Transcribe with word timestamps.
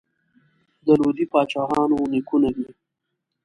د 0.85 0.87
لودي 0.99 1.25
پاچاهانو 1.31 1.97
نیکونه 2.11 2.49
دي. 2.57 2.69